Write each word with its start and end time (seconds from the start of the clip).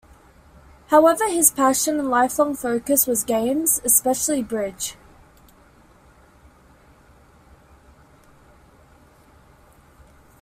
However, 0.87 1.29
his 1.29 1.51
passion 1.51 1.99
and 1.99 2.09
lifelong 2.09 2.55
focus 2.55 3.05
was 3.05 3.23
games, 3.23 3.79
especially 3.85 4.41
bridge. 4.41 4.95